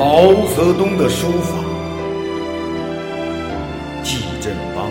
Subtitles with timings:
[0.00, 1.54] 毛泽东的书法，
[4.02, 4.90] 季振邦。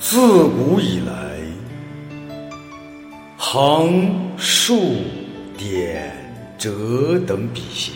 [0.00, 1.38] 自古以来，
[3.36, 4.96] 横、竖、
[5.56, 6.12] 点、
[6.58, 7.94] 折等笔形，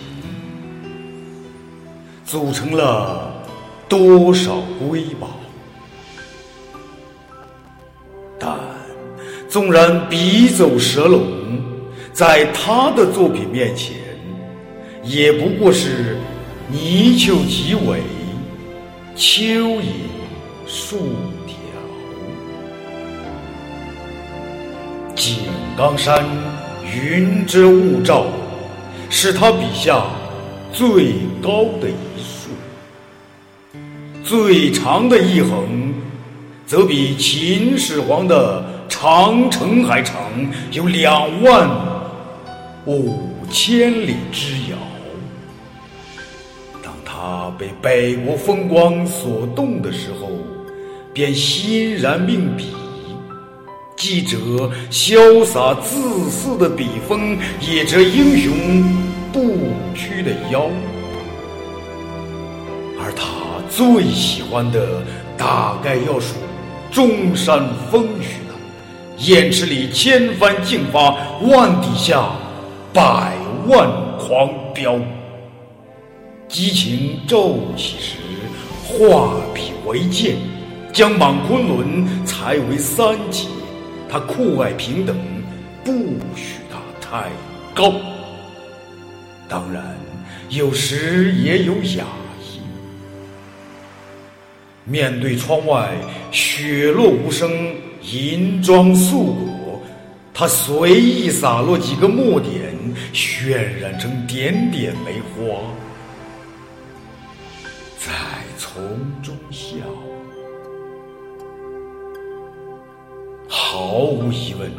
[2.24, 3.42] 组成了
[3.88, 4.54] 多少
[4.88, 5.30] 瑰宝。
[9.54, 11.22] 纵然笔走蛇龙，
[12.12, 13.94] 在他的作品面前，
[15.04, 16.16] 也不过是
[16.68, 18.00] 泥鳅几尾，
[19.16, 19.84] 蚯蚓
[20.66, 20.98] 数
[21.46, 21.54] 条。
[25.14, 25.36] 井
[25.78, 26.26] 冈山
[26.92, 28.26] 云遮雾罩，
[29.08, 30.04] 是他笔下
[30.72, 32.50] 最高的一竖；
[34.24, 35.94] 最长的一横，
[36.66, 40.16] 则比秦始皇的长城还长，
[40.70, 41.68] 有两万
[42.86, 44.78] 五千里之遥。
[46.82, 50.28] 当他被北国风光所动的时候，
[51.12, 52.74] 便欣然命笔。
[53.96, 54.36] 记者
[54.90, 58.52] 潇洒自肆的笔锋，也着英雄
[59.32, 59.56] 不
[59.94, 60.68] 屈的腰。
[63.00, 65.02] 而他最喜欢的，
[65.38, 66.34] 大概要数
[66.90, 68.43] 中山风雨
[69.16, 69.20] 了。
[69.20, 72.30] 雁池里千帆竞发，万底下
[72.92, 73.32] 百
[73.66, 74.98] 万狂飙。
[76.48, 78.16] 激情骤起时，
[78.86, 80.36] 画笔为剑，
[80.92, 83.48] 将满昆仑裁为三截。
[84.08, 85.16] 他酷爱平等，
[85.84, 85.92] 不
[86.36, 87.28] 许他太
[87.74, 87.92] 高。
[89.48, 89.82] 当然，
[90.50, 92.04] 有时也有雅
[92.40, 92.60] 意。
[94.84, 95.92] 面对窗外
[96.30, 97.50] 雪落无声、
[98.12, 99.82] 银装素裹，
[100.34, 102.74] 他随意洒落几个墨点，
[103.14, 105.58] 渲染成点点梅花，
[107.98, 108.12] 在
[108.58, 108.76] 丛
[109.22, 109.76] 中笑。
[113.48, 114.70] 毫无疑问，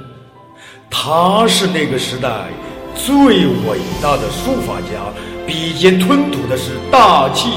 [0.89, 2.49] 他是那个时代
[2.94, 5.11] 最伟大的书法家。
[5.47, 7.49] 笔尖吞吐的是大气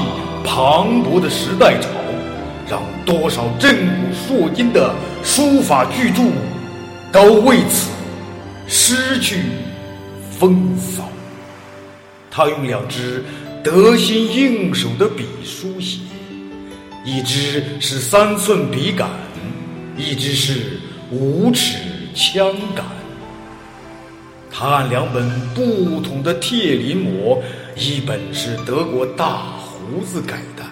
[0.43, 1.89] 磅礴的时代潮，
[2.69, 4.93] 让多少震古烁今的
[5.23, 6.21] 书法巨著
[7.11, 7.89] 都为此
[8.67, 9.41] 失去
[10.37, 11.09] 风骚。
[12.29, 13.23] 他用两支
[13.63, 15.99] 得心应手的笔书写，
[17.03, 19.09] 一支是三寸笔杆，
[19.97, 20.79] 一支是。
[21.11, 21.79] 五尺
[22.13, 22.85] 枪杆，
[24.51, 27.39] 他按两本不同的帖临摹，
[27.75, 30.63] 一本是德国大胡子改的，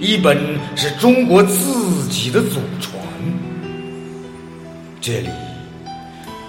[0.00, 0.38] 一本
[0.74, 2.94] 是中国自己的祖传。
[5.00, 5.28] 这里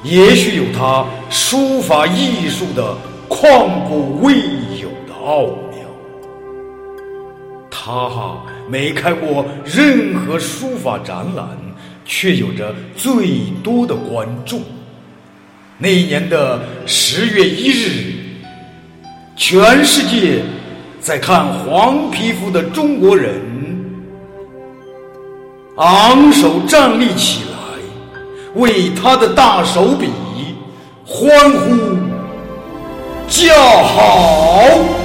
[0.03, 2.95] 也许有他书法艺术的
[3.29, 4.35] 旷古未
[4.81, 5.79] 有的奥妙。
[7.69, 11.47] 他哈没开过任何书法展览。
[12.09, 14.61] 却有着最多的观众。
[15.77, 18.13] 那一年的十月一日，
[19.35, 20.41] 全世界
[21.07, 23.35] 在看黄皮肤的中国人
[25.77, 27.57] 昂首站立起来，
[28.55, 30.09] 为他的大手笔
[31.05, 31.95] 欢呼
[33.29, 33.53] 叫
[33.83, 34.96] 好。